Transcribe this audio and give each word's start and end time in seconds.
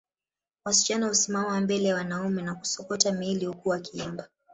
Wasichana 0.65 1.07
husimama 1.07 1.61
mbele 1.61 1.83
ya 1.89 1.95
wanaume 1.95 2.41
na 2.41 2.55
kusokota 2.55 3.11
miili 3.11 3.45
huku 3.45 3.69
wakiimba 3.69 4.27